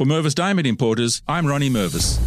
[0.00, 2.18] For Mervis Diamond Importers, I'm Ronnie Mervis.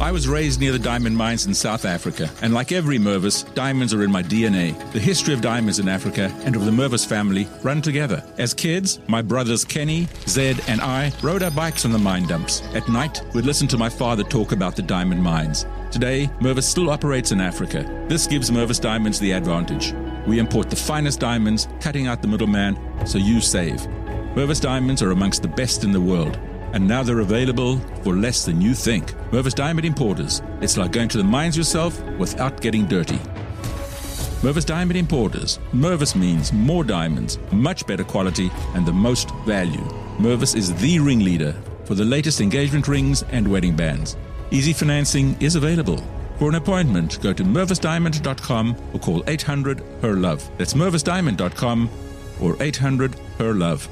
[0.00, 3.94] I was raised near the diamond mines in South Africa, and like every Mervis, diamonds
[3.94, 4.74] are in my DNA.
[4.90, 8.24] The history of diamonds in Africa and of the Mervis family run together.
[8.36, 12.62] As kids, my brothers Kenny, Zed, and I rode our bikes on the mine dumps.
[12.74, 15.66] At night, we'd listen to my father talk about the diamond mines.
[15.92, 17.84] Today, Mervis still operates in Africa.
[18.08, 19.94] This gives Mervis Diamonds the advantage.
[20.26, 22.76] We import the finest diamonds, cutting out the middleman,
[23.06, 23.82] so you save.
[24.34, 26.40] Mervis Diamonds are amongst the best in the world
[26.72, 29.12] and now they're available for less than you think.
[29.30, 30.42] Mervis Diamond Importers.
[30.60, 33.18] It's like going to the mines yourself without getting dirty.
[34.42, 35.58] Mervis Diamond Importers.
[35.72, 39.84] Mervis means more diamonds, much better quality, and the most value.
[40.18, 41.54] Mervis is the ringleader
[41.84, 44.16] for the latest engagement rings and wedding bands.
[44.50, 46.02] Easy financing is available.
[46.38, 50.50] For an appointment, go to mervisdiamond.com or call 800 HER LOVE.
[50.58, 51.90] That's mervisdiamond.com
[52.40, 53.88] or 800 HER LOVE.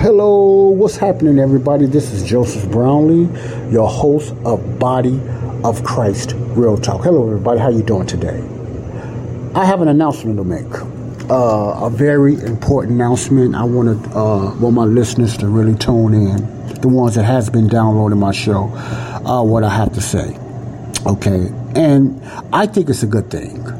[0.00, 0.70] Hello.
[0.70, 1.84] What's happening, everybody?
[1.84, 3.28] This is Joseph Brownlee,
[3.70, 5.20] your host of Body
[5.62, 7.04] of Christ Real Talk.
[7.04, 7.60] Hello, everybody.
[7.60, 8.42] How you doing today?
[9.54, 10.64] I have an announcement to make.
[11.28, 13.54] Uh, a very important announcement.
[13.54, 16.76] I want to uh, want my listeners to really tune in.
[16.80, 18.72] The ones that has been downloading my show,
[19.26, 20.34] uh, what I have to say.
[21.04, 23.79] Okay, and I think it's a good thing.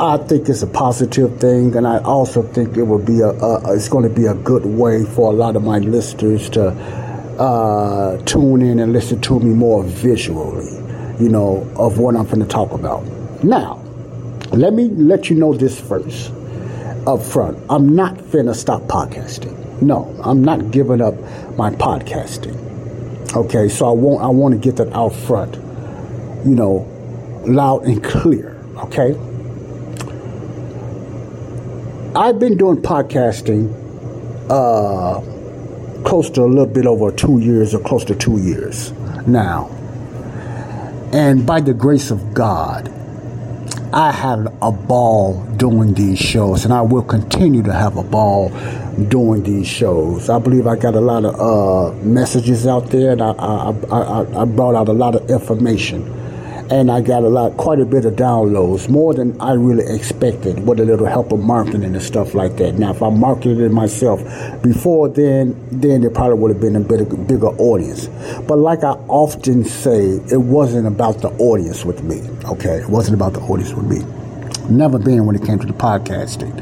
[0.00, 3.74] I think it's a positive thing, and I also think it will be a, a
[3.74, 6.68] it's going to be a good way for a lot of my listeners to
[7.38, 10.72] uh, tune in and listen to me more visually,
[11.22, 13.04] you know, of what I'm going to talk about.
[13.44, 13.82] Now,
[14.50, 16.32] let me let you know this first
[17.06, 17.58] up front.
[17.68, 19.82] I'm not finna stop podcasting.
[19.82, 21.14] No, I'm not giving up
[21.56, 22.56] my podcasting.
[23.36, 25.54] Okay, so I want I want to get that out front,
[26.46, 26.88] you know,
[27.46, 28.58] loud and clear.
[28.78, 29.16] Okay.
[32.14, 33.72] I've been doing podcasting
[34.50, 35.22] uh,
[36.06, 38.92] close to a little bit over two years or close to two years
[39.26, 39.68] now.
[41.10, 42.92] And by the grace of God,
[43.94, 48.50] I had a ball doing these shows, and I will continue to have a ball
[49.08, 50.28] doing these shows.
[50.28, 54.42] I believe I got a lot of uh, messages out there, and I, I, I,
[54.42, 56.21] I brought out a lot of information
[56.72, 60.66] and I got a lot, quite a bit of downloads, more than I really expected,
[60.66, 62.78] with a little help of marketing and stuff like that.
[62.78, 64.22] Now, if I marketed it myself
[64.62, 68.06] before then, then it probably would have been a bit of, bigger audience.
[68.48, 72.22] But like I often say, it wasn't about the audience with me.
[72.46, 74.00] Okay, it wasn't about the audience with me.
[74.70, 76.56] Never been when it came to the podcasting,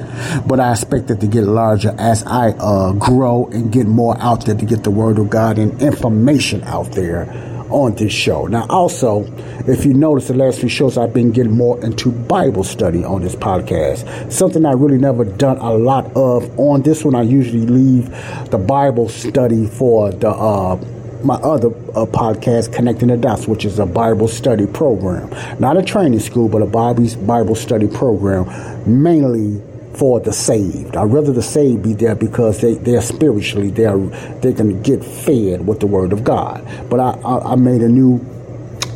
[0.48, 4.56] but I expected to get larger as I uh, grow and get more out there
[4.56, 8.46] to get the word of God and information out there on this show.
[8.46, 9.24] Now, also,
[9.66, 13.22] if you notice the last few shows, I've been getting more into Bible study on
[13.22, 14.32] this podcast.
[14.32, 17.14] Something I really never done a lot of on this one.
[17.14, 18.10] I usually leave
[18.50, 20.76] the Bible study for the uh,
[21.24, 25.82] my other uh, podcast, Connecting the Dots, which is a Bible study program, not a
[25.82, 29.62] training school, but a Bible study program, mainly
[29.94, 30.96] for the saved.
[30.96, 33.98] I'd rather the saved be there because they, they're spiritually, they're,
[34.40, 36.66] they can get fed with the word of God.
[36.88, 38.24] But I, I, I made a new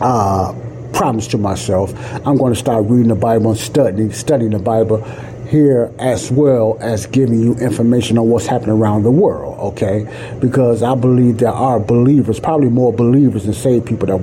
[0.01, 0.55] uh,
[0.93, 1.93] promise to myself.
[2.27, 5.03] I'm going to start reading the Bible and studying, studying the Bible
[5.49, 10.37] here as well as giving you information on what's happening around the world, okay?
[10.41, 14.21] Because I believe there are believers, probably more believers than saved people that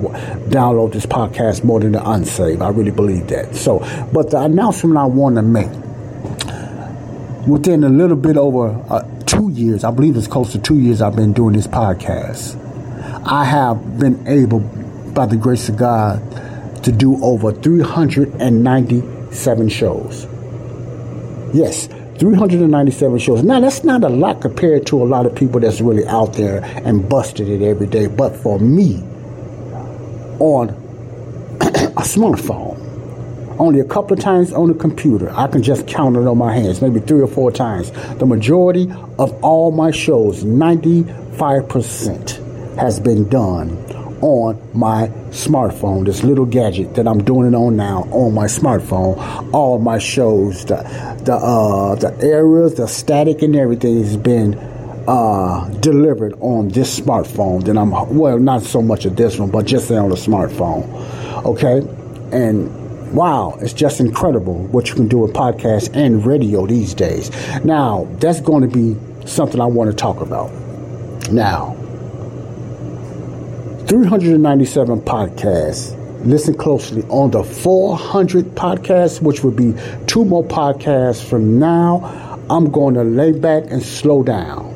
[0.50, 2.60] download this podcast more than the unsaved.
[2.60, 3.54] I really believe that.
[3.54, 3.78] So,
[4.12, 5.70] but the announcement I want to make
[7.46, 11.02] within a little bit over uh, two years, I believe it's close to two years
[11.02, 12.58] I've been doing this podcast,
[13.26, 14.60] I have been able,
[15.14, 16.20] by the grace of God,
[16.84, 20.26] to do over 397 shows.
[21.54, 21.86] Yes,
[22.18, 23.42] 397 shows.
[23.42, 26.62] Now, that's not a lot compared to a lot of people that's really out there
[26.84, 28.06] and busted it every day.
[28.06, 29.02] But for me,
[30.38, 30.70] on
[31.60, 32.78] a smartphone,
[33.58, 35.30] only a couple of times on the computer.
[35.30, 37.90] I can just count it on my hands, maybe three or four times.
[38.18, 43.76] The majority of all my shows, 95%, has been done
[44.22, 49.16] on my smartphone, this little gadget that I'm doing it on now on my smartphone.
[49.52, 50.76] All my shows, the
[51.24, 54.54] the uh, the areas, the static, and everything has been
[55.08, 57.64] uh, delivered on this smartphone.
[57.64, 60.86] Then I'm well, not so much of this one, but just on the smartphone.
[61.44, 61.78] Okay,
[62.30, 62.70] and
[63.12, 67.30] wow, it's just incredible what you can do with podcasts and radio these days.
[67.64, 70.50] Now, that's going to be something I want to talk about.
[71.30, 71.76] Now,
[73.86, 79.74] 397 podcasts listen closely on the 400 podcast, which would be
[80.06, 82.38] two more podcasts from now.
[82.48, 84.70] I'm going to lay back and slow down.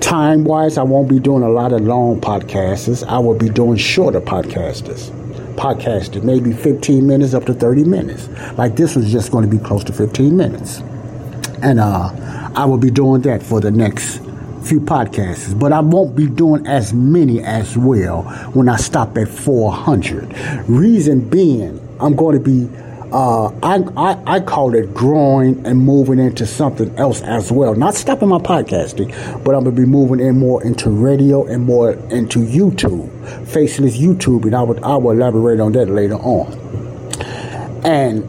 [0.00, 3.06] Time wise, I won't be doing a lot of long podcasts.
[3.06, 5.17] I will be doing shorter podcasts.
[5.58, 8.28] Podcasting, maybe 15 minutes up to 30 minutes.
[8.56, 10.78] Like this was just going to be close to 15 minutes.
[11.62, 12.12] And uh,
[12.54, 14.18] I will be doing that for the next
[14.62, 18.22] few podcasts, but I won't be doing as many as well
[18.52, 20.68] when I stop at 400.
[20.68, 22.68] Reason being, I'm going to be,
[23.12, 27.74] uh, I, I, I call it growing and moving into something else as well.
[27.74, 29.10] Not stopping my podcasting,
[29.44, 33.08] but I'm going to be moving in more into radio and more into YouTube,
[33.48, 36.52] faceless YouTube, and I would I will elaborate on that later on.
[37.84, 38.24] And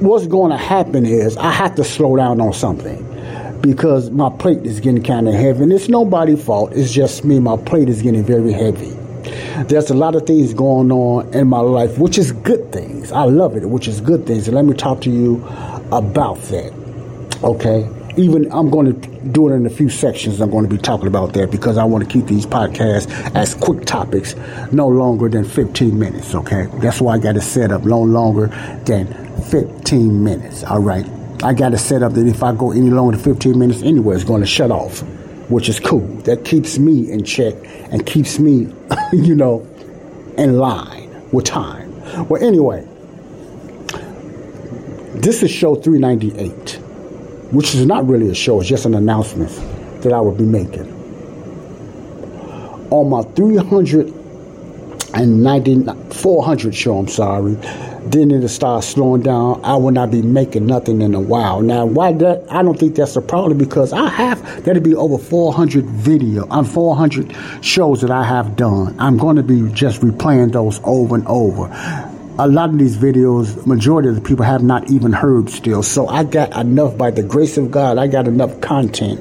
[0.00, 3.02] what's going to happen is I have to slow down on something
[3.60, 5.64] because my plate is getting kind of heavy.
[5.64, 6.72] And it's nobody's fault.
[6.72, 7.40] It's just me.
[7.40, 8.96] My plate is getting very heavy.
[9.64, 13.10] There's a lot of things going on in my life, which is good things.
[13.10, 14.48] I love it, which is good things.
[14.48, 15.44] And let me talk to you
[15.92, 16.72] about that.
[17.42, 17.88] Okay?
[18.18, 20.40] Even I'm going to do it in a few sections.
[20.40, 23.54] I'm going to be talking about that because I want to keep these podcasts as
[23.54, 24.34] quick topics,
[24.72, 26.34] no longer than 15 minutes.
[26.34, 26.66] Okay?
[26.74, 28.46] That's why I got it set up no longer
[28.84, 29.06] than
[29.44, 30.64] 15 minutes.
[30.64, 31.06] All right?
[31.42, 34.16] I got it set up that if I go any longer than 15 minutes anywhere,
[34.16, 35.02] it's going to shut off,
[35.48, 36.06] which is cool.
[36.22, 37.54] That keeps me in check
[37.90, 38.72] and keeps me,
[39.12, 39.66] you know,
[40.36, 41.92] in line with time.
[42.28, 42.86] Well, anyway,
[45.14, 46.74] this is show 398,
[47.52, 49.50] which is not really a show, it's just an announcement
[50.02, 50.94] that I will be making.
[52.90, 57.56] On my 390, 400 show, I'm sorry,
[58.12, 59.60] then it'll start slowing down.
[59.64, 61.60] I will not be making nothing in a while.
[61.60, 62.44] Now, why that?
[62.50, 66.44] I don't think that's a problem because I have that'll be over 400 video.
[66.44, 68.96] Um, I'm 400 shows that I have done.
[68.98, 71.64] I'm going to be just replaying those over and over.
[72.38, 75.82] A lot of these videos, majority of the people have not even heard still.
[75.82, 77.96] So I got enough by the grace of God.
[77.98, 79.20] I got enough content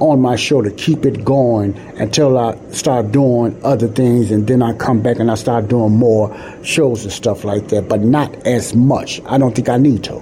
[0.00, 4.62] on my show to keep it going until I start doing other things and then
[4.62, 8.46] I come back and I start doing more shows and stuff like that, but not
[8.46, 9.20] as much.
[9.26, 10.20] I don't think I need to.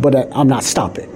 [0.00, 1.08] But I'm not stopping.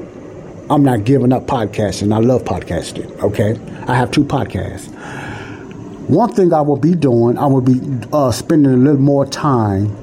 [0.68, 2.12] I'm not giving up podcasting.
[2.12, 3.56] I love podcasting, okay?
[3.86, 4.92] I have two podcasts.
[6.08, 7.80] One thing I will be doing, I will be
[8.12, 9.96] uh, spending a little more time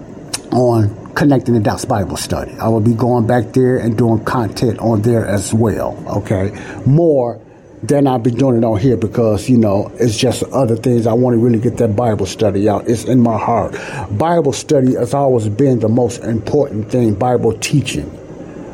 [0.52, 2.54] on connecting the dots Bible study.
[2.60, 6.02] I will be going back there and doing content on there as well.
[6.18, 7.40] Okay, more
[7.84, 11.06] then I'll be doing it on here because, you know, it's just other things.
[11.06, 12.88] I want to really get that Bible study out.
[12.88, 13.74] It's in my heart.
[14.18, 18.10] Bible study has always been the most important thing, Bible teaching,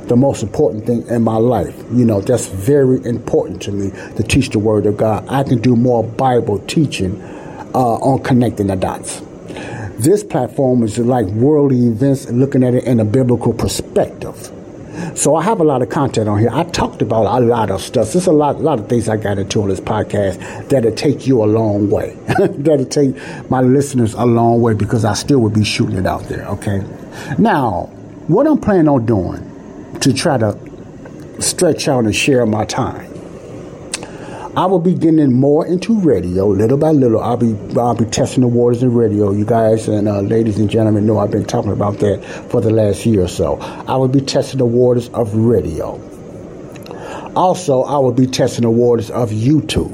[0.07, 1.75] the most important thing in my life.
[1.91, 5.27] You know, that's very important to me to teach the Word of God.
[5.27, 7.19] I can do more Bible teaching
[7.73, 9.23] uh, on connecting the dots.
[9.97, 14.51] This platform is like worldly events and looking at it in a biblical perspective.
[15.15, 16.49] So I have a lot of content on here.
[16.51, 18.13] I talked about a lot of stuff.
[18.13, 21.27] There's a lot, a lot of things I got into on this podcast that'll take
[21.27, 22.15] you a long way.
[22.39, 23.15] that'll take
[23.49, 26.45] my listeners a long way because I still would be shooting it out there.
[26.47, 26.83] Okay.
[27.37, 27.89] Now,
[28.27, 30.57] what I'm planning on doing to try to
[31.41, 33.08] stretch out and share my time
[34.55, 37.21] I will be getting more into radio little by little.
[37.21, 39.31] I'll be I'll be testing the waters in radio.
[39.31, 42.71] You guys and uh, ladies and gentlemen know I've been talking about that for the
[42.71, 43.59] last year or so.
[43.59, 46.01] I will be testing the waters of radio.
[47.35, 49.93] Also, I will be testing the waters of YouTube.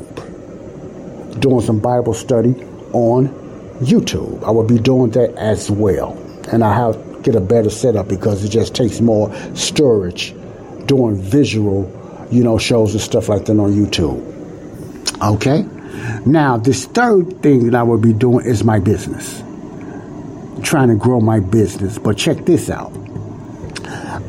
[1.41, 2.55] Doing some Bible study
[2.93, 3.27] on
[3.81, 4.41] YouTube.
[4.45, 6.13] I will be doing that as well.
[6.49, 10.33] And I have get a better setup because it just takes more storage
[10.85, 11.91] doing visual,
[12.31, 14.34] you know, shows and stuff like that on YouTube.
[15.21, 15.65] Okay?
[16.25, 19.41] Now, this third thing that I will be doing is my business.
[20.63, 21.97] Trying to grow my business.
[21.97, 22.91] But check this out.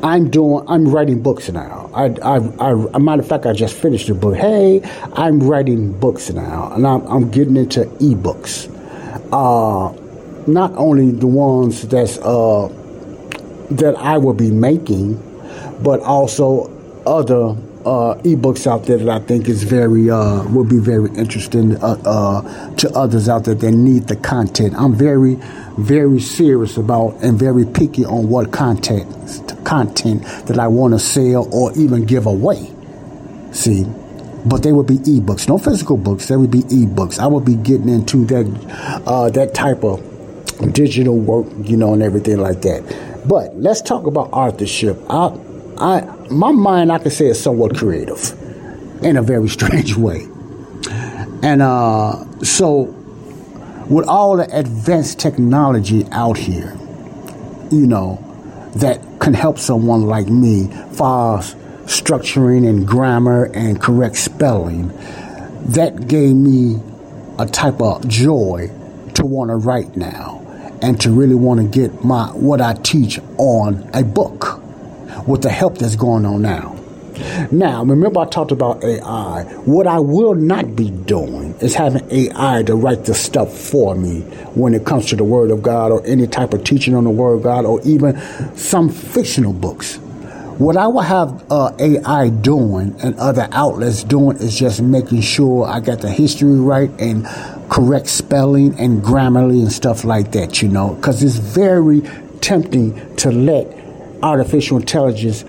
[0.03, 1.91] I'm doing, I'm writing books now.
[1.95, 4.37] I, I, I, a matter of fact, I just finished a book.
[4.37, 4.83] Hey,
[5.15, 8.71] I'm writing books now, and I'm, I'm getting into ebooks.
[9.33, 9.93] Uh,
[10.47, 12.69] not only the ones that's uh,
[13.71, 15.17] that I will be making,
[15.83, 16.71] but also
[17.07, 21.77] other uh, ebooks out there that I think is very uh, will be very interesting
[21.77, 24.75] uh, uh, to others out there that need the content.
[24.77, 25.37] I'm very,
[25.79, 29.07] very serious about and very picky on what content
[29.65, 32.73] content that I want to sell or even give away.
[33.53, 33.85] See,
[34.45, 36.27] but they would be ebooks, no physical books.
[36.27, 37.21] They would be ebooks.
[37.21, 40.03] I would be getting into that uh, that type of
[40.73, 42.83] digital work, you know, and everything like that.
[43.29, 44.99] But let's talk about authorship.
[45.09, 45.39] I,
[45.79, 48.33] I my mind I could say is somewhat creative
[49.03, 50.27] in a very strange way.
[51.43, 52.95] And uh, so
[53.89, 56.77] with all the advanced technology out here,
[57.71, 58.23] you know,
[58.77, 61.39] that can help someone like me far
[61.87, 64.89] structuring and grammar and correct spelling,
[65.67, 66.81] that gave me
[67.39, 68.71] a type of joy
[69.15, 70.43] to want to write now
[70.83, 74.56] and to really want to get my what I teach on a book
[75.27, 76.77] with the help that's going on now.
[77.51, 79.45] Now, remember I talked about AI.
[79.65, 84.21] What I will not be doing is having AI to write the stuff for me
[84.55, 87.11] when it comes to the Word of God or any type of teaching on the
[87.11, 88.21] Word of God or even
[88.57, 89.97] some fictional books.
[90.59, 95.67] What I will have uh, AI doing and other outlets doing is just making sure
[95.67, 97.27] I got the history right and
[97.71, 102.01] correct spelling and grammarly and stuff like that, you know, because it's very
[102.41, 103.86] tempting to let
[104.23, 105.45] artificial intelligence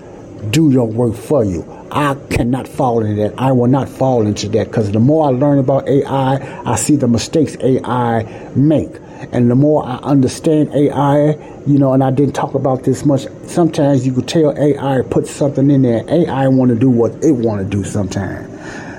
[0.50, 1.64] do your work for you.
[1.90, 3.34] I cannot fall into that.
[3.38, 6.96] I will not fall into that because the more I learn about AI, I see
[6.96, 8.90] the mistakes AI make.
[9.32, 11.30] And the more I understand AI,
[11.66, 13.26] you know, and I didn't talk about this much.
[13.46, 16.04] Sometimes you could tell AI put something in there.
[16.08, 18.57] AI want to do what it want to do sometimes.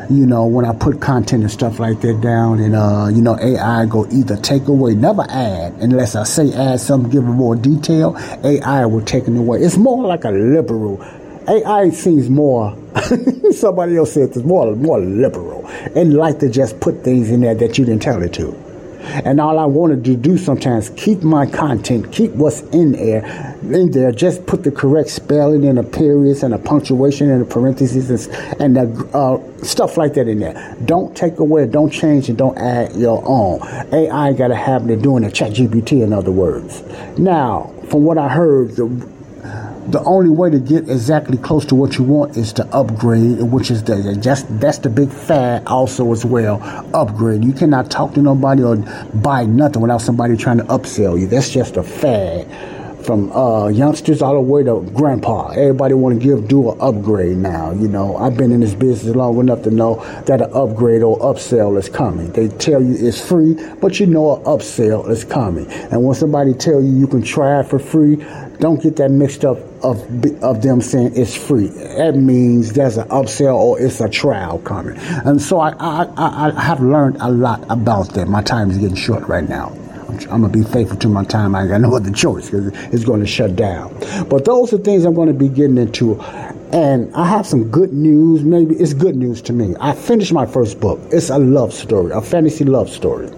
[0.10, 3.38] You know, when I put content and stuff like that down, and uh, you know,
[3.40, 7.56] AI go either take away, never add, unless I say add something, give it more
[7.56, 8.18] detail.
[8.44, 9.60] AI will take it away.
[9.60, 11.00] It's more like a liberal
[11.48, 12.78] AI seems more.
[13.52, 17.56] somebody else said it's more more liberal and like to just put things in there
[17.56, 18.69] that you didn't tell it to.
[19.00, 23.92] And all I wanted to do sometimes keep my content, keep what's in there, in
[23.92, 24.12] there.
[24.12, 28.62] Just put the correct spelling and the periods and the punctuation and the parentheses and,
[28.62, 30.76] and the uh, stuff like that in there.
[30.86, 33.62] Don't take away, don't change, and don't add your own.
[33.94, 36.84] AI got to have it doing a ChatGPT, in other words.
[37.18, 38.86] Now, from what I heard, the
[39.92, 43.72] the only way to get exactly close to what you want is to upgrade, which
[43.72, 46.62] is the just that's the big fad also as well.
[46.94, 47.44] Upgrade.
[47.44, 48.78] You cannot talk to nobody or
[49.16, 51.28] buy nothing without somebody trying to upsell you.
[51.28, 52.79] That's just a fad.
[53.10, 57.38] From uh, youngsters all the way to grandpa, everybody want to give do an upgrade
[57.38, 57.72] now.
[57.72, 59.96] You know, I've been in this business long enough to know
[60.28, 62.32] that an upgrade or upsell is coming.
[62.34, 65.66] They tell you it's free, but you know an upsell is coming.
[65.90, 68.18] And when somebody tell you you can try it for free,
[68.60, 69.98] don't get that mixed up of
[70.44, 71.70] of them saying it's free.
[71.70, 74.98] That means there's an upsell or it's a trial coming.
[75.00, 78.28] And so I, I, I have learned a lot about that.
[78.28, 79.76] My time is getting short right now.
[80.10, 81.56] I'm, gonna be faithful to my time.
[81.56, 83.96] I got no other choice because it's going to shut down.
[84.30, 86.20] But those are things I'm going to be getting into.
[86.72, 88.44] And I have some good news.
[88.44, 89.76] Maybe it's good news to me.
[89.80, 91.00] I finished my first book.
[91.12, 93.30] It's a love story, a fantasy love story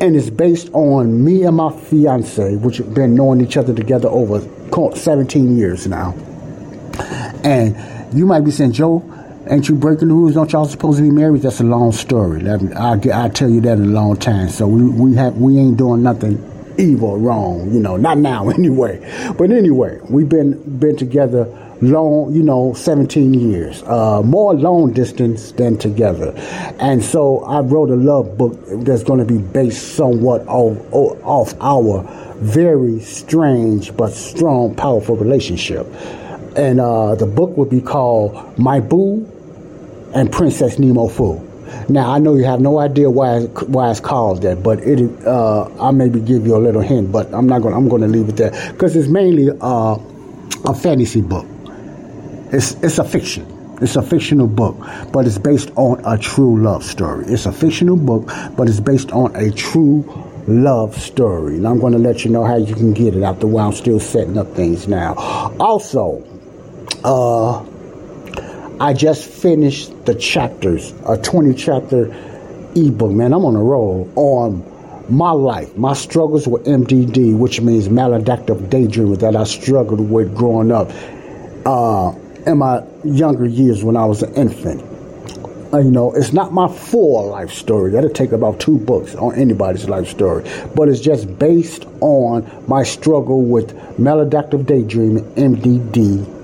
[0.00, 4.08] and it's based on me and my fiance, which have been knowing each other together
[4.08, 4.40] over
[4.94, 6.14] 17 years now.
[7.42, 7.76] And
[8.16, 8.98] you might be saying, Joe,
[9.48, 10.34] ain't you breaking the rules?
[10.34, 11.42] Don't y'all supposed to be married?
[11.42, 12.48] That's a long story.
[12.48, 14.48] I'll, I'll tell you that in a long time.
[14.48, 18.48] So we, we have we ain't doing nothing evil or wrong, you know, not now
[18.50, 18.98] anyway.
[19.36, 21.44] But anyway, we've been been together
[21.82, 26.32] long, you know, 17 years, uh, more long distance than together.
[26.78, 31.54] And so I wrote a love book that's going to be based somewhat off, off
[31.60, 32.02] our
[32.36, 35.86] very strange but strong, powerful relationship.
[36.56, 39.30] And uh, the book would be called My Boo
[40.16, 41.38] and Princess Nemo Fu.
[41.90, 45.68] Now I know you have no idea why why it's called that, but it uh,
[45.78, 47.74] I maybe give you a little hint, but I'm not going.
[47.74, 49.98] I'm to leave it there because it's mainly uh,
[50.64, 51.46] a fantasy book.
[52.50, 53.52] It's it's a fiction.
[53.82, 54.76] It's a fictional book,
[55.12, 57.26] but it's based on a true love story.
[57.26, 60.02] It's a fictional book, but it's based on a true
[60.46, 61.56] love story.
[61.56, 63.74] And I'm going to let you know how you can get it after while I'm
[63.74, 65.14] still setting up things now.
[65.60, 66.24] Also,
[67.04, 67.62] uh,
[68.78, 72.14] I just finished the chapters, a 20 chapter
[72.74, 73.10] ebook.
[73.10, 74.64] Man, I'm on a roll on
[75.08, 80.72] my life, my struggles with MDD, which means maladaptive daydreaming that I struggled with growing
[80.72, 80.90] up.
[81.64, 82.12] Uh,
[82.46, 84.82] in my younger years when I was an infant.
[85.72, 87.90] Uh, you know, it's not my full life story.
[87.90, 90.48] That'll take about two books on anybody's life story.
[90.76, 96.35] But it's just based on my struggle with maladaptive daydreaming, MDD,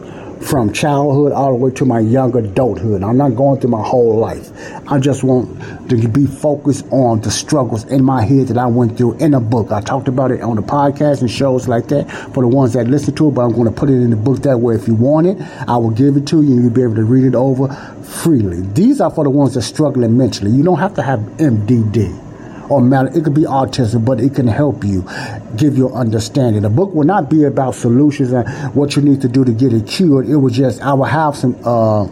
[0.43, 3.03] from childhood all the way to my young adulthood.
[3.03, 4.51] I'm not going through my whole life.
[4.91, 8.99] I just want to be focused on the struggles in my head that I went
[8.99, 9.73] through in a book.
[9.73, 12.87] I talked about it on the podcast and shows like that for the ones that
[12.89, 14.75] listen to it, but I'm going to put it in the book that way.
[14.75, 17.05] If you want it, I will give it to you and you'll be able to
[17.05, 17.69] read it over
[18.03, 18.63] freely.
[18.73, 20.51] These are for the ones that are struggling mentally.
[20.51, 22.32] You don't have to have MDD
[22.69, 25.05] or mal- it could be autism, but it can help you
[25.57, 26.63] give your understanding.
[26.63, 29.73] The book will not be about solutions and what you need to do to get
[29.73, 30.29] it cured.
[30.29, 32.09] It will just I will have some uh,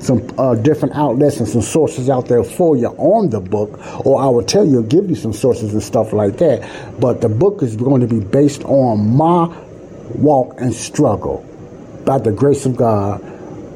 [0.00, 4.20] some uh, different outlets and some sources out there for you on the book, or
[4.20, 7.00] I will tell you, give you some sources and stuff like that.
[7.00, 9.46] But the book is going to be based on my
[10.14, 11.38] walk and struggle
[12.04, 13.22] by the grace of God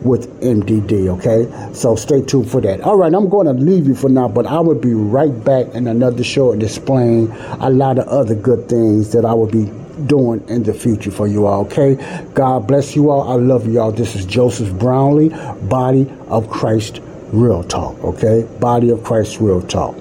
[0.02, 1.74] with MDD, okay?
[1.74, 2.80] So stay tuned for that.
[2.82, 5.74] All right, I'm going to leave you for now, but I will be right back
[5.74, 9.70] in another show and explain a lot of other good things that I will be
[10.06, 11.96] doing in the future for you all, okay?
[12.34, 13.30] God bless you all.
[13.30, 13.92] I love you all.
[13.92, 15.30] This is Joseph Brownlee,
[15.68, 17.00] Body of Christ
[17.32, 18.48] Real Talk, okay?
[18.60, 19.96] Body of Christ Real Talk.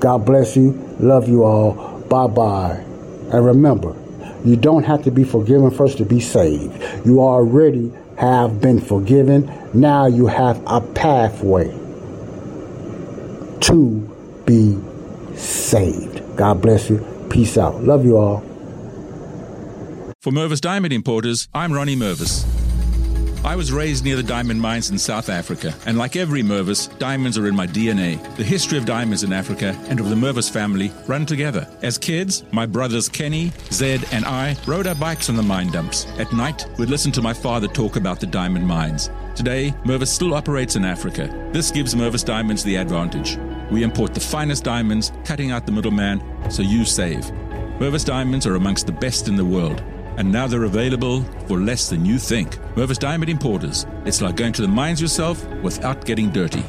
[0.00, 0.72] God bless you.
[0.98, 2.00] Love you all.
[2.08, 2.84] Bye bye.
[3.32, 3.94] And remember,
[4.44, 7.06] you don't have to be forgiven first to be saved.
[7.06, 9.50] You are already have been forgiven.
[9.74, 11.66] Now you have a pathway
[13.62, 14.78] to be
[15.36, 16.22] saved.
[16.36, 17.04] God bless you.
[17.30, 17.82] Peace out.
[17.82, 18.38] Love you all.
[20.20, 22.61] For Mervis Diamond Importers, I'm Ronnie Mervis.
[23.44, 27.36] I was raised near the diamond mines in South Africa, and like every Mervis, diamonds
[27.36, 28.22] are in my DNA.
[28.36, 31.68] The history of diamonds in Africa and of the Mervis family run together.
[31.82, 36.06] As kids, my brothers Kenny, Zed, and I rode our bikes on the mine dumps.
[36.20, 39.10] At night, we'd listen to my father talk about the diamond mines.
[39.34, 41.26] Today, Mervis still operates in Africa.
[41.52, 43.38] This gives Mervis Diamonds the advantage.
[43.72, 47.24] We import the finest diamonds, cutting out the middleman, so you save.
[47.80, 49.82] Mervis Diamonds are amongst the best in the world
[50.16, 52.56] and now they're available for less than you think.
[52.74, 53.86] Mervis Diamond Importers.
[54.04, 56.62] It's like going to the mines yourself without getting dirty.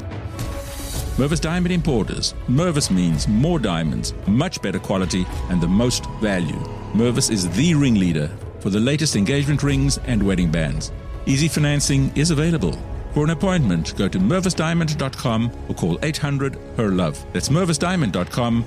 [1.17, 2.33] Mervis Diamond Importers.
[2.47, 6.59] Mervis means more diamonds, much better quality, and the most value.
[6.93, 10.91] Mervis is the ringleader for the latest engagement rings and wedding bands.
[11.25, 12.77] Easy financing is available.
[13.13, 17.23] For an appointment, go to mervisdiamond.com or call 800 HER LOVE.
[17.31, 18.65] That's mervisdiamond.com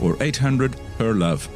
[0.00, 1.48] or 800 HER LOVE.